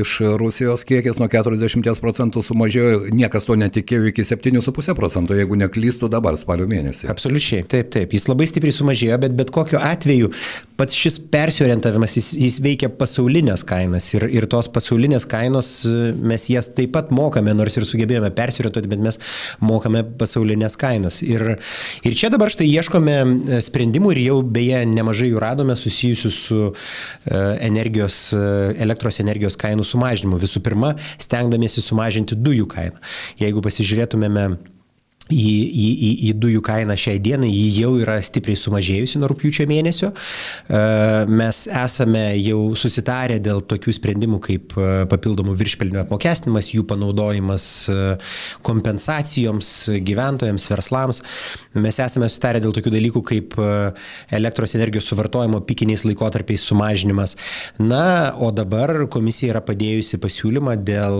iš 0.00 0.14
Rusijos 0.40 0.84
kiekis 0.88 1.20
nuo 1.20 1.30
40 1.32 2.02
procentų 2.02 2.42
sumažėjo, 2.44 3.08
niekas 3.14 3.48
to 3.48 3.56
netikėjo 3.58 4.12
iki 4.12 4.26
7,5 4.26 4.96
procentų, 4.98 5.38
jeigu 5.38 5.58
neklystų 5.64 6.10
dabar 6.12 6.36
spalio 6.40 6.68
mėnesį. 6.70 7.08
Absoliučiai, 7.12 7.64
taip, 7.68 7.92
taip, 7.94 8.14
jis 8.16 8.28
labai 8.30 8.48
stipriai 8.50 8.74
sumažėjo, 8.74 9.18
bet 9.24 9.36
bet 9.38 9.52
kokiu 9.54 9.80
atveju 9.82 10.30
pats 10.78 10.94
šis 10.94 11.18
persiorientavimas, 11.32 12.14
jis, 12.18 12.30
jis 12.38 12.58
veikia 12.62 12.90
pasaulinės 13.00 13.64
kainas 13.66 14.06
ir, 14.14 14.28
ir 14.30 14.46
tos 14.50 14.68
pasaulinės 14.72 15.26
kainos 15.30 15.70
e, 15.88 16.12
mes 16.14 16.46
jas 16.52 16.70
taip 16.74 16.92
pat 16.94 17.10
mokame, 17.14 17.54
nors 17.56 17.78
ir 17.78 17.86
sugebėjome 17.88 18.30
persiorientuoti, 18.36 18.90
bet 18.90 19.02
mes 19.02 19.18
mokame 19.64 20.04
pasaulinės 20.20 20.78
kainas. 20.80 21.20
Ir, 21.26 21.56
ir 22.06 22.18
čia 22.18 22.30
dabar 22.34 22.52
štai 22.54 22.68
ieškome 22.70 23.16
e, 23.18 23.60
sprendimų 23.64 24.14
ir 24.14 24.22
jau 24.28 24.38
beje 24.58 24.84
nemažai 24.98 25.30
jų 25.32 25.42
radome 25.42 25.76
susijusių 25.78 26.32
su 26.34 26.62
e, 26.68 26.72
energijos, 27.66 28.20
e, 28.36 28.46
elektros 28.84 29.20
energijos 29.24 29.58
kainų 29.60 29.86
sumažinimu. 29.86 30.40
Visų 30.42 30.62
pirma, 30.64 30.94
stengdamiesi 31.20 31.84
sumažinti 31.84 32.38
dujų 32.38 32.68
kainą. 32.74 33.00
Jeigu 33.40 33.64
pasižiūrėtumėme 33.64 34.50
į, 35.28 35.48
į, 35.68 35.88
į, 36.08 36.10
į 36.30 36.32
dujų 36.40 36.62
kainą 36.64 36.96
šiai 36.98 37.20
dienai, 37.22 37.50
ji 37.52 37.82
jau 37.82 37.92
yra 38.00 38.16
stipriai 38.24 38.56
sumažėjusi 38.58 39.20
nuo 39.20 39.28
rūpiučio 39.32 39.66
mėnesio. 39.68 40.10
E, 40.12 40.80
mes 41.28 41.62
esame 41.68 42.24
jau 42.40 42.60
susitarę 42.78 43.38
dėl 43.44 43.60
tokių 43.68 43.94
sprendimų 43.98 44.40
kaip 44.44 44.76
e, 44.76 44.88
papildomų 45.10 45.56
viršpelnių 45.60 46.02
apmokestinimas, 46.04 46.70
jų 46.72 46.86
panaudojimas 46.88 47.66
e, 47.92 47.98
kompensacijoms 48.66 49.72
gyventojams, 50.08 50.68
verslams. 50.72 51.22
Mes 51.78 52.00
esame 52.00 52.30
susitarę 52.30 52.62
dėl 52.64 52.74
tokių 52.76 52.94
dalykų 52.94 53.24
kaip 53.28 53.56
elektros 54.34 54.74
energijos 54.78 55.06
suvartojimo 55.10 55.60
pikiniais 55.66 56.04
laikotarpiais 56.06 56.64
sumažinimas. 56.64 57.36
Na, 57.80 58.32
o 58.34 58.50
dabar 58.54 58.94
komisija 59.12 59.52
yra 59.52 59.62
padėjusi 59.64 60.18
pasiūlymą 60.22 60.74
dėl 60.86 61.18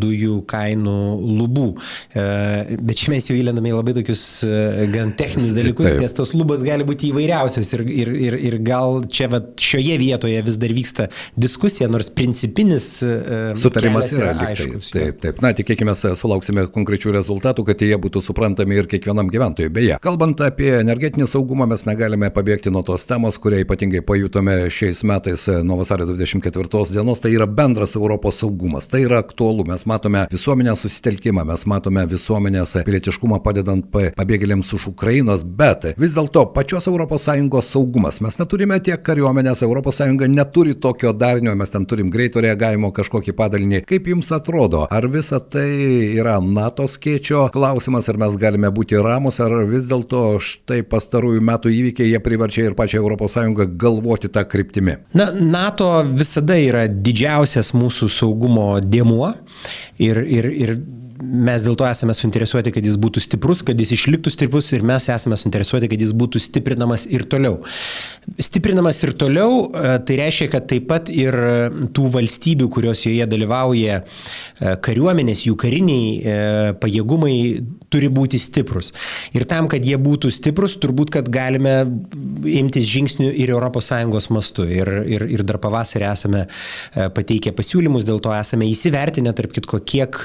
dujų 0.00 0.38
kainų 0.50 0.96
lubų. 1.40 1.66
Bet 2.14 3.00
čia 3.00 3.12
mes 3.12 3.23
mes 3.24 3.30
jau 3.32 3.40
įlendame 3.40 3.70
į 3.70 3.74
labai 3.78 3.94
tokius 3.96 4.22
e, 4.44 4.86
gan 4.92 5.12
techninius 5.16 5.54
dalykus, 5.56 5.88
Taip. 5.92 6.02
nes 6.04 6.14
tos 6.16 6.32
lubos 6.36 6.62
gali 6.66 6.84
būti 6.86 7.10
įvairiausios 7.10 7.72
ir, 7.76 7.84
ir, 7.88 8.10
ir, 8.26 8.36
ir 8.50 8.56
gal 8.64 9.02
čia 9.08 9.28
va, 9.32 9.40
šioje 9.60 9.96
vietoje 10.00 10.42
vis 10.44 10.58
dar 10.60 10.74
vyksta 10.76 11.08
diskusija, 11.40 11.88
nors 11.92 12.10
principinis 12.14 12.88
e, 13.04 13.14
sutarimas 13.60 14.12
yra, 14.12 14.32
yra 14.34 14.50
aiškus. 14.50 14.90
Taip, 14.94 15.20
taip. 15.22 15.40
Na, 15.44 15.54
tikėkime, 15.56 15.94
sulauksime 15.96 16.66
konkrečių 16.74 17.14
rezultatų, 17.16 17.66
kad 17.70 17.84
jie 17.84 17.96
būtų 18.00 18.22
suprantami 18.24 18.78
ir 18.80 18.90
kiekvienam 18.90 19.30
gyventojui. 19.32 19.72
Beje, 19.74 19.98
kalbant 20.04 20.42
apie 20.44 20.70
energetinį 20.80 21.28
saugumą, 21.30 21.68
mes 21.70 21.86
negalime 21.88 22.30
pabėgti 22.34 22.72
nuo 22.74 22.84
tos 22.86 23.06
temos, 23.08 23.40
kurią 23.40 23.62
ypatingai 23.64 24.04
pajutome 24.04 24.58
šiais 24.72 25.04
metais 25.08 25.48
e, 25.48 25.60
nuo 25.64 25.80
vasario 25.80 26.08
24 26.10 26.92
dienos, 26.92 27.24
tai 27.24 27.32
yra 27.36 27.48
bendras 27.48 27.96
Europos 27.96 28.42
saugumas. 28.42 28.90
Tai 28.90 29.04
yra 29.06 29.22
aktualu. 29.24 29.66
Mes 29.70 29.86
matome 29.88 30.26
visuomenės 30.32 30.84
susitelkimą, 30.84 31.46
mes 31.48 31.64
matome 31.70 32.04
visuomenės 32.10 32.76
pilietiškumą 32.84 33.13
pilietiškumą 33.14 33.40
padedant 33.42 33.86
pabėgėliams 33.92 34.72
iš 34.74 34.88
Ukrainos, 34.90 35.44
bet 35.44 35.94
vis 35.98 36.14
dėlto 36.14 36.52
pačios 36.54 36.86
ES 36.88 37.70
saugumas. 37.70 38.20
Mes 38.20 38.38
neturime 38.38 38.80
tiek 38.80 39.00
kariuomenės, 39.02 39.62
ES 39.62 40.28
neturi 40.28 40.74
tokio 40.74 41.12
darinio, 41.12 41.54
mes 41.54 41.70
ten 41.70 41.86
turim 41.86 42.10
greito 42.10 42.40
reagavimo 42.40 42.92
kažkokį 42.92 43.32
padalinį. 43.32 43.84
Kaip 43.86 44.08
jums 44.08 44.30
atrodo, 44.32 44.86
ar 44.90 45.06
visa 45.08 45.40
tai 45.40 46.16
yra 46.16 46.40
NATO 46.40 46.86
skėčio 46.86 47.50
klausimas, 47.52 48.08
ar 48.08 48.16
mes 48.16 48.36
galime 48.36 48.70
būti 48.70 48.96
ramus, 48.96 49.40
ar 49.40 49.64
vis 49.68 49.84
dėlto 49.84 50.38
štai 50.40 50.82
pastarųjų 50.82 51.40
metų 51.40 51.70
įvykiai 51.70 52.10
jie 52.10 52.20
priverčia 52.20 52.68
ir 52.68 52.74
pačią 52.74 53.04
ES 53.04 53.76
galvoti 53.76 54.28
tą 54.28 54.44
kryptimį? 54.44 54.96
Na, 55.14 55.30
NATO 55.32 56.02
visada 56.04 56.56
yra 56.58 56.86
didžiausias 56.88 57.74
mūsų 57.74 58.08
saugumo 58.10 58.80
dėmuo 58.80 59.34
ir, 59.98 60.20
ir, 60.24 60.50
ir 60.50 60.76
mes 61.22 61.62
dėl 61.62 61.76
to 61.78 61.86
esame 61.86 62.14
suinteresuoti, 62.16 62.72
kad 62.74 62.86
jis 62.86 62.96
būtų 63.00 63.22
stiprus, 63.22 63.62
kad 63.66 63.78
jis 63.78 63.92
išliktų 63.96 64.32
stiprus 64.32 64.70
ir 64.74 64.84
mes 64.86 65.06
esame 65.12 65.36
suinteresuoti, 65.38 65.88
kad 65.90 66.00
jis 66.02 66.14
būtų 66.16 66.40
stiprinamas 66.42 67.06
ir 67.10 67.26
toliau. 67.30 67.60
Stiprinamas 68.42 69.02
ir 69.06 69.14
toliau, 69.18 69.68
e, 69.68 69.94
tai 70.06 70.18
reiškia, 70.18 70.48
kad 70.54 70.66
taip 70.70 70.88
pat 70.90 71.10
ir 71.12 71.36
tų 71.94 72.08
valstybių, 72.16 72.68
kurios 72.72 73.04
joje 73.06 73.26
dalyvauja 73.30 74.00
e, 74.00 74.74
kariuomenės, 74.84 75.44
jų 75.46 75.56
kariniai 75.60 76.08
e, 76.16 76.36
pajėgumai 76.82 77.36
turi 77.92 78.10
būti 78.10 78.40
stiprus. 78.42 78.90
Ir 79.36 79.46
tam, 79.50 79.68
kad 79.70 79.84
jie 79.86 79.98
būtų 80.00 80.32
stiprus, 80.34 80.76
turbūt, 80.82 81.14
kad 81.14 81.30
galime 81.32 81.76
imtis 82.50 82.88
žingsnių 82.90 83.30
ir 83.44 83.54
ES 83.54 84.30
mastu. 84.34 84.64
Ir, 84.66 84.88
ir, 85.06 85.26
ir 85.30 85.42
dar 85.46 85.60
pavasarį 85.62 86.06
esame 86.10 86.44
pateikę 86.94 87.52
pasiūlymus, 87.54 88.06
dėl 88.06 88.20
to 88.24 88.32
esame 88.34 88.66
įsivertinę, 88.70 89.32
tarp 89.36 89.54
kitko, 89.54 89.78
kiek 89.84 90.18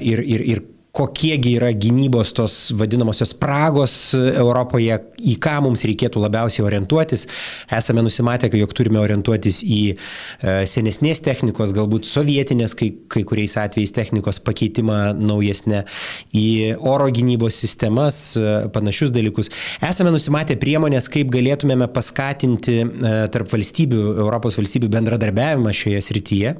ir, 0.00 0.22
ir, 0.24 0.44
ir 0.54 0.62
kokiegi 1.00 1.54
yra 1.56 1.70
gynybos 1.72 2.34
tos 2.36 2.54
vadinamosios 2.76 3.32
spragos 3.32 3.94
Europoje, 4.14 4.98
į 5.20 5.36
ką 5.40 5.56
mums 5.64 5.84
reikėtų 5.88 6.20
labiausiai 6.20 6.64
orientuotis. 6.66 7.26
Esame 7.72 8.04
nusimatę, 8.04 8.50
jog 8.60 8.74
turime 8.76 9.00
orientuotis 9.00 9.62
į 9.64 9.80
e, 9.92 9.96
senesnės 10.68 11.22
technikos, 11.24 11.72
galbūt 11.76 12.08
sovietinės, 12.08 12.74
kai, 12.76 12.90
kai 13.12 13.22
kuriais 13.28 13.56
atvejais 13.60 13.94
technikos 13.96 14.40
pakeitimą 14.44 15.14
naujesnę, 15.16 15.84
į 16.36 16.46
oro 16.76 17.08
gynybos 17.14 17.60
sistemas, 17.64 18.20
e, 18.36 18.56
panašius 18.74 19.14
dalykus. 19.14 19.48
Esame 19.86 20.12
nusimatę 20.12 20.58
priemonės, 20.60 21.08
kaip 21.12 21.32
galėtumėme 21.32 21.88
paskatinti 21.94 22.76
e, 22.82 23.14
tarp 23.32 23.52
valstybių, 23.56 24.02
Europos 24.20 24.60
valstybių 24.60 24.92
bendradarbiavimą 24.98 25.72
šioje 25.76 26.04
srityje, 26.10 26.54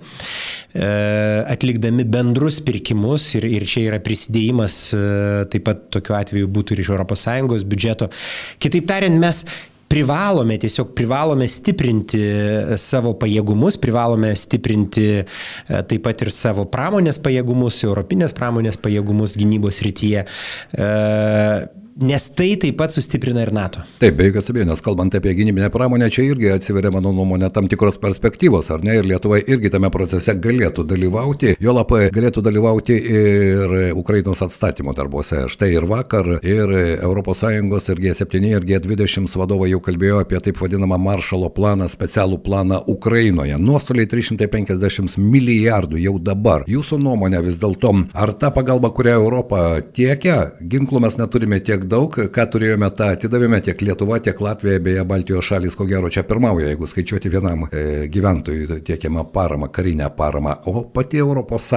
atlikdami 1.51 2.05
bendrus 2.09 2.61
pirkimus 2.65 3.25
ir, 3.39 3.45
ir 3.49 3.65
čia 3.69 3.83
yra 3.89 3.99
prisidėjimas 4.03 4.30
e, 4.35 5.03
taip 5.51 5.67
pat 5.67 5.89
tokiu 5.97 6.17
atveju 6.19 6.49
būtų 6.51 6.77
ir 6.77 6.85
iš 6.85 6.95
ES 6.95 7.67
biudžeto. 7.67 8.11
Kitaip 8.63 8.87
tariant, 8.89 9.19
mes 9.21 9.45
privalome, 9.91 10.55
tiesiog 10.63 10.93
privalome 10.95 11.49
stiprinti 11.51 12.21
savo 12.79 13.17
pajėgumus, 13.19 13.79
privalome 13.83 14.31
stiprinti 14.39 15.07
e, 15.19 15.25
taip 15.67 16.05
pat 16.07 16.23
ir 16.23 16.31
savo 16.35 16.69
pramonės 16.71 17.19
pajėgumus, 17.23 17.83
europinės 17.89 18.37
pramonės 18.37 18.79
pajėgumus 18.79 19.35
gynybos 19.41 19.83
rytyje. 19.87 20.25
E, 20.79 20.91
nes 21.97 22.27
tai 22.37 22.55
taip 22.61 22.77
pat 22.79 22.95
sustiprina 22.95 23.43
ir 23.45 23.53
NATO. 23.55 23.83
Taip, 24.01 24.17
be 24.19 24.29
jokios 24.29 24.51
abejonės, 24.53 24.83
kalbant 24.85 25.15
apie 25.17 25.33
gynybinę 25.37 25.71
pramonę, 25.73 26.09
čia 26.13 26.25
irgi 26.29 26.51
atsiveria, 26.55 26.93
mano 26.95 27.13
nuomonė, 27.15 27.51
tam 27.55 27.69
tikros 27.71 27.99
perspektyvos, 28.03 28.71
ar 28.75 28.85
ne, 28.87 28.97
ir 29.01 29.09
Lietuva 29.09 29.41
irgi 29.41 29.73
tame 29.73 29.91
procese 29.93 30.35
galėtų 30.39 30.85
dalyvauti, 30.89 31.55
jo 31.61 31.75
labai 31.75 32.07
galėtų 32.15 32.45
dalyvauti 32.47 32.97
ir 32.97 33.75
Ukrainos 33.99 34.43
atstatymo 34.47 34.95
darbuose. 34.97 35.45
Štai 35.53 35.73
ir 35.75 35.87
vakar, 35.91 36.37
ir 36.47 36.75
ES, 37.01 37.89
ir 37.91 38.03
G7, 38.05 38.49
ir 38.51 38.67
G20 38.69 39.37
vadovai 39.41 39.71
jau 39.73 39.83
kalbėjo 39.85 40.21
apie 40.23 40.41
taip 40.45 40.61
vadinamą 40.63 40.99
maršalo 41.01 41.51
planą, 41.55 41.89
specialų 41.91 42.41
planą 42.45 42.81
Ukrainoje. 42.91 43.59
Nuostoliai 43.61 44.09
350 44.11 45.19
milijardų 45.21 46.01
jau 46.01 46.17
dabar. 46.23 46.65
Jūsų 46.71 47.01
nuomonė 47.03 47.43
vis 47.45 47.61
dėlto, 47.61 47.93
ar 48.15 48.35
ta 48.39 48.53
pagalba, 48.55 48.93
kurią 48.95 49.17
Europą 49.21 49.63
tiekia, 49.97 50.53
ginklų 50.61 51.05
mes 51.05 51.17
neturime 51.21 51.61
tiek 51.65 51.80
daug, 51.89 52.17
ką 52.35 52.45
turėjome, 52.53 52.91
tą 52.97 53.11
atidavėme 53.15 53.61
tiek 53.65 53.83
Lietuva, 53.85 54.19
tiek 54.25 54.41
Latvija, 54.43 54.81
beje, 54.83 55.05
Baltijos 55.09 55.49
šalis, 55.51 55.77
ko 55.79 55.87
gero, 55.89 56.11
čia 56.13 56.25
pirmauja, 56.29 56.71
jeigu 56.71 56.89
skaičiuoti 56.91 57.33
vienam 57.33 57.65
e, 57.67 57.85
gyventojui 58.13 58.81
tiekiamą 58.87 59.27
paramą, 59.35 59.71
karinę 59.73 60.11
paramą, 60.17 60.57
o 60.71 60.85
pati 60.95 61.23
ES, 61.23 61.71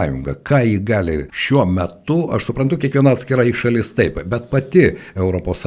ką 0.47 0.61
jį 0.67 0.77
gali 0.87 1.17
šiuo 1.31 1.65
metu, 1.69 2.19
aš 2.35 2.49
suprantu, 2.49 2.81
kiekviena 2.81 3.15
atskira 3.15 3.45
iš 3.47 3.65
šalis 3.67 3.93
taip, 3.97 4.21
bet 4.27 4.49
pati 4.51 4.89
ES. 5.15 5.65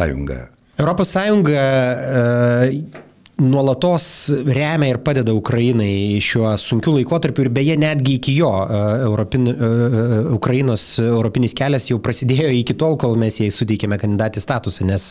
ES 0.76 1.16
e, 1.16 3.05
nuolatos 3.38 4.30
remia 4.46 4.94
ir 4.94 4.98
padeda 5.04 5.34
Ukrainai 5.36 6.20
šiuo 6.24 6.54
sunkiu 6.60 6.94
laikotarpiu 6.94 7.44
ir 7.44 7.50
beje 7.52 7.76
netgi 7.76 8.16
iki 8.16 8.32
jo 8.38 8.48
e, 8.64 8.78
Europin, 9.04 9.48
e, 9.48 9.52
e, 9.52 10.20
Ukrainos 10.32 10.86
europinis 11.02 11.54
kelias 11.56 11.90
jau 11.90 12.00
prasidėjo 12.00 12.48
iki 12.62 12.76
tol, 12.80 12.96
kol 13.00 13.18
mes 13.20 13.36
jai 13.42 13.50
suteikėme 13.52 14.00
kandidatį 14.00 14.40
statusą, 14.40 14.88
nes 14.88 15.08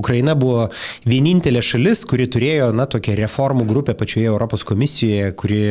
Ukraina 0.00 0.34
buvo 0.38 0.66
vienintelė 1.06 1.62
šalis, 1.62 2.02
kuri 2.10 2.26
turėjo, 2.26 2.72
na, 2.74 2.88
tokią 2.90 3.14
reformų 3.22 3.68
grupę 3.70 3.94
pačioje 3.98 4.26
Europos 4.32 4.66
komisijoje, 4.66 5.30
kuri 5.38 5.64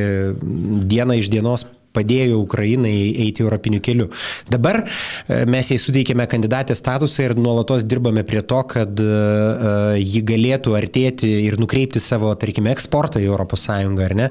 diena 0.88 1.20
iš 1.20 1.32
dienos 1.34 1.68
padėjo 1.94 2.40
Ukrainai 2.42 3.14
eiti 3.26 3.44
europiniu 3.46 3.82
keliu. 3.84 4.10
Dabar 4.52 4.82
e, 4.84 5.44
mes 5.50 5.70
jai 5.72 5.80
suteikėme 5.82 6.26
kandidatės 6.30 6.82
statusą 6.82 7.28
ir 7.28 7.36
nuolatos 7.38 7.86
dirbame 7.88 8.26
prie 8.28 8.42
to, 8.46 8.62
kad 8.70 9.04
e, 9.04 9.08
e, 9.08 9.74
ji 10.02 10.24
galėtų 10.28 10.76
artėti 10.80 11.30
ir 11.46 11.60
nukreipti 11.62 12.02
savo, 12.04 12.34
tarkime, 12.40 12.74
eksportą 12.74 13.22
į 13.22 13.30
ES, 13.34 13.68
ar 14.04 14.18
ne? 14.18 14.30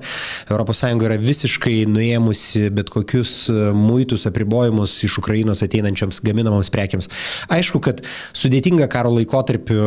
ES 0.52 0.82
yra 1.02 1.16
visiškai 1.18 1.76
nuėmusi 1.90 2.68
bet 2.74 2.90
kokius 2.92 3.34
muitus, 3.76 4.26
apribojimus 4.28 4.94
iš 5.06 5.18
Ukrainos 5.22 5.62
ateinančioms 5.64 6.20
gaminamoms 6.24 6.70
prekiams. 6.72 7.08
Aišku, 7.52 7.80
kad 7.84 8.02
sudėtinga 8.38 8.88
karo 8.90 9.12
laikotarpiu 9.16 9.80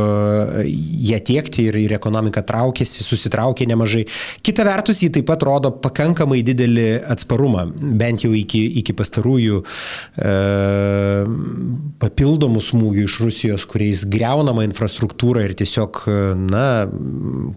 ją 1.10 1.20
tiekti 1.26 1.68
ir, 1.70 1.80
ir 1.80 1.96
ekonomika 1.98 2.44
traukėsi, 2.46 3.04
susitraukė 3.06 3.68
nemažai. 3.70 4.06
Kita 4.46 4.66
vertus, 4.68 5.02
ji 5.04 5.12
taip 5.16 5.28
pat 5.30 5.44
rodo 5.48 5.72
pakankamai 5.84 6.42
didelį 6.46 6.88
atsparumą 7.16 7.65
bent 7.74 8.26
jau 8.26 8.32
iki, 8.36 8.62
iki 8.82 8.96
pastarųjų 8.98 9.62
e, 9.62 10.34
papildomų 12.02 12.64
smūgių 12.64 13.06
iš 13.06 13.18
Rusijos, 13.24 13.66
kuriais 13.70 14.06
greunama 14.10 14.66
infrastruktūra 14.68 15.46
ir 15.46 15.56
tiesiog, 15.58 16.02
na, 16.52 16.66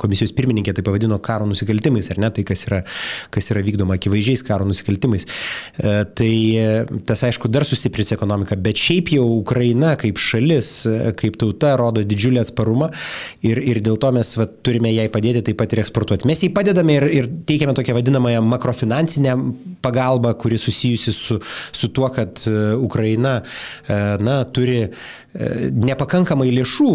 komisijos 0.01 0.35
pirmininkė 0.37 0.77
tai 0.77 0.87
pavadino 0.87 1.19
karo 1.23 1.49
nusikaltimais, 1.49 2.11
ar 2.13 2.23
ne, 2.23 2.33
tai 2.35 2.45
kas 2.49 2.67
yra, 2.69 2.83
kas 3.35 3.51
yra 3.53 3.65
vykdoma 3.67 3.99
akivaizdžiais 3.99 4.45
karo 4.47 4.69
nusikaltimais. 4.69 5.29
E, 5.29 5.95
tai 6.19 6.33
tas, 7.09 7.25
aišku, 7.29 7.51
dar 7.53 7.67
sustiprins 7.69 8.13
ekonomiką, 8.17 8.59
bet 8.63 8.81
šiaip 8.81 9.13
jau 9.17 9.27
Ukraina 9.39 9.95
kaip 10.01 10.21
šalis, 10.23 10.73
kaip 11.19 11.39
tauta 11.41 11.75
rodo 11.79 12.03
didžiulį 12.07 12.43
atsparumą 12.43 12.91
ir, 13.47 13.61
ir 13.63 13.83
dėl 13.85 13.99
to 14.01 14.11
mes 14.15 14.35
va, 14.39 14.47
turime 14.47 14.93
jai 14.93 15.09
padėti 15.13 15.45
taip 15.49 15.59
pat 15.61 15.75
ir 15.75 15.83
eksportuoti. 15.85 16.29
Mes 16.29 16.43
jai 16.45 16.51
padedame 16.55 16.99
ir, 16.99 17.09
ir 17.21 17.31
teikiame 17.49 17.75
tokią 17.77 17.97
vadinamąją 17.99 18.43
makrofinansinę 18.47 19.37
pagalba, 19.81 20.33
kuri 20.35 20.59
susijusi 20.59 21.13
su, 21.13 21.41
su 21.73 21.89
tuo, 21.89 22.09
kad 22.09 22.43
e, 22.47 22.75
Ukraina 22.75 23.41
e, 23.89 23.95
na, 24.21 24.43
turi 24.45 24.81
e, 24.83 24.91
nepakankamai 25.71 26.49
lėšų, 26.57 26.91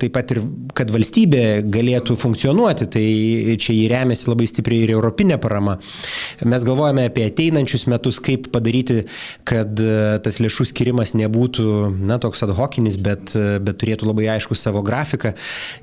taip 0.00 0.14
pat 0.16 0.32
ir 0.32 0.40
kad 0.78 0.92
valstybė 0.94 1.44
galėtų 1.68 2.16
funkcionuoti, 2.18 2.88
tai 2.94 3.04
čia 3.60 3.76
jį 3.76 3.84
remiasi 3.92 4.28
labai 4.30 4.48
stipriai 4.48 4.86
ir 4.86 4.94
europinė 4.96 5.38
parama. 5.42 5.76
Mes 6.48 6.64
galvojame 6.66 7.08
apie 7.10 7.26
ateinančius 7.28 7.88
metus, 7.90 8.22
kaip 8.24 8.48
padaryti, 8.54 9.02
kad 9.48 9.78
tas 10.24 10.40
lėšų 10.42 10.68
skirimas 10.72 11.14
nebūtų, 11.18 11.68
na, 12.08 12.20
toks 12.22 12.44
ad 12.46 12.54
hocinis, 12.56 12.98
bet, 13.00 13.34
bet 13.34 13.80
turėtų 13.82 14.08
labai 14.08 14.30
aišku 14.38 14.56
savo 14.58 14.82
grafiką. 14.86 15.34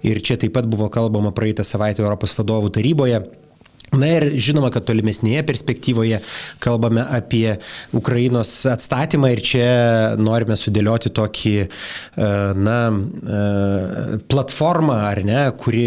Ir 0.08 0.24
čia 0.25 0.39
taip 0.41 0.55
pat 0.58 0.70
buvo 0.70 0.89
kalbama 0.94 1.36
praeitą 1.36 1.65
savaitę 1.67 2.03
Europos 2.05 2.34
vadovų 2.39 2.74
taryboje 2.75 3.25
Na 3.94 4.08
ir 4.10 4.25
žinoma, 4.42 4.72
kad 4.74 4.86
tolimesnėje 4.88 5.44
perspektyvoje 5.46 6.20
kalbame 6.63 7.04
apie 7.06 7.58
Ukrainos 7.96 8.51
atstatymą 8.68 9.30
ir 9.36 9.42
čia 9.46 9.68
norime 10.20 10.58
sudėlioti 10.58 11.12
tokį, 11.15 11.54
e, 11.62 12.30
na, 12.58 12.80
e, 12.89 14.18
platformą, 14.32 14.98
ar 15.12 15.22
ne, 15.27 15.44
kuri, 15.62 15.86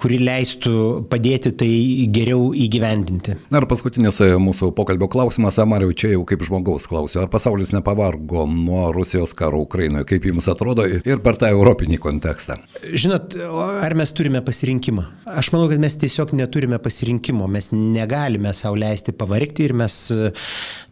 kuri 0.00 0.18
leistų 0.22 0.74
padėti 1.12 1.52
tai 1.62 1.70
geriau 2.14 2.50
įgyvendinti. 2.56 3.36
Na 3.52 3.60
ir 3.60 3.68
paskutinis 3.70 4.22
e, 4.24 4.32
mūsų 4.40 4.72
pokalbio 4.78 5.10
klausimas, 5.12 5.60
Amariu, 5.62 5.92
čia 5.92 6.14
jau 6.14 6.24
kaip 6.28 6.42
žmogaus 6.48 6.88
klausiu, 6.90 7.20
ar 7.22 7.30
pasaulis 7.32 7.74
nepavargo 7.76 8.48
nuo 8.50 8.88
Rusijos 8.96 9.36
karo 9.38 9.62
Ukrainoje, 9.66 10.08
kaip 10.10 10.26
jums 10.32 10.48
atrodo 10.50 10.88
ir 10.88 11.22
per 11.22 11.38
tą 11.38 11.52
europinį 11.52 12.00
kontekstą? 12.02 12.58
Žinot, 12.82 13.36
ar 13.84 13.94
mes 14.00 14.16
turime 14.16 14.42
pasirinkimą? 14.44 15.06
Aš 15.38 15.52
manau, 15.54 15.68
kad 15.70 15.82
mes 15.82 16.00
tiesiog 16.00 16.34
neturime 16.40 16.80
pasirinkimą 16.82 17.01
pasirinkimo, 17.02 17.46
mes 17.46 17.70
negalime 17.72 18.52
savo 18.54 18.76
leisti 18.76 19.12
pavargti 19.12 19.64
ir 19.66 19.72
mes, 19.74 19.94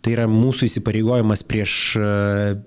tai 0.03 0.15
yra 0.15 0.27
mūsų 0.31 0.67
įsipareigojimas 0.67 1.45
prieš, 1.47 1.75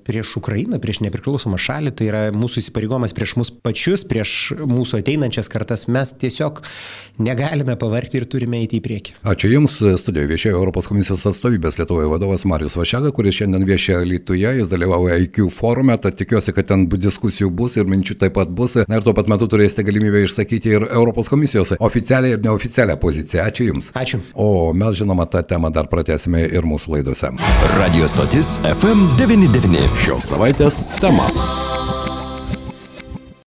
prieš 0.08 0.36
Ukrainą, 0.39 0.79
prieš 0.79 1.01
nepriklausomą 1.03 1.60
šalį, 1.60 1.91
tai 1.91 2.08
yra 2.08 2.21
mūsų 2.32 2.63
įsipareigojimas 2.63 3.15
prieš 3.15 3.36
mus 3.39 3.51
pačius, 3.51 4.06
prieš 4.08 4.53
mūsų 4.63 5.01
ateinančias 5.01 5.51
kartas, 5.51 5.88
mes 5.91 6.13
tiesiog 6.15 6.62
negalime 7.19 7.75
pavargti 7.79 8.21
ir 8.21 8.27
turime 8.32 8.62
eiti 8.63 8.79
į 8.79 8.86
priekį. 8.86 9.17
Ačiū 9.34 9.51
Jums, 9.51 9.75
studijoje 9.99 10.32
viešėjo 10.32 10.62
Europos 10.62 10.88
komisijos 10.88 11.25
atstovybės 11.34 11.79
Lietuvoje 11.82 12.12
vadovas 12.13 12.47
Marius 12.49 12.77
Vašega, 12.79 13.12
kuris 13.15 13.41
šiandien 13.41 13.67
viešėjo 13.67 14.06
Lietuvoje, 14.08 14.56
jis 14.62 14.71
dalyvauja 14.71 15.19
IQ 15.25 15.49
forume, 15.53 15.97
tad 15.99 16.17
tikiuosi, 16.21 16.56
kad 16.56 16.71
ten 16.71 16.88
diskusijų 16.93 17.51
bus 17.51 17.75
ir 17.77 17.89
minčių 17.89 18.17
taip 18.23 18.38
pat 18.38 18.53
bus. 18.53 18.77
Na 18.88 18.97
ir 18.99 19.06
tuo 19.06 19.13
pat 19.17 19.27
metu 19.32 19.49
turėsite 19.51 19.84
galimybę 19.86 20.23
išsakyti 20.23 20.71
ir 20.77 20.88
Europos 20.88 21.29
komisijos 21.32 21.75
oficialią 21.84 22.38
ir 22.38 22.43
neoficialią 22.45 22.95
poziciją. 23.01 23.33
Ačiū 23.41 23.69
Jums. 23.72 23.91
Ačiū. 23.98 24.22
O 24.34 24.74
mes 24.74 25.00
žinoma 25.00 25.26
tą 25.26 25.43
temą 25.48 25.72
dar 25.74 25.89
pratęsime 25.91 26.46
ir 26.50 26.67
mūsų 26.67 26.98
laidose. 26.98 27.34
Radio 27.78 28.08
stotis 28.12 28.58
FM99. 28.76 29.89
Šios 30.06 30.30
savaitės 30.34 30.84
tema. 31.02 31.30